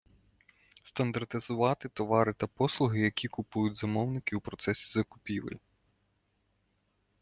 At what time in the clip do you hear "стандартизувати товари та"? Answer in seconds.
0.83-2.47